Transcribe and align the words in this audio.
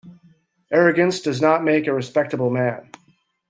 Arrogance 0.73 1.19
does 1.21 1.41
not 1.43 1.63
make 1.63 1.85
a 1.85 1.93
respectable 1.93 2.49
man. 2.49 2.89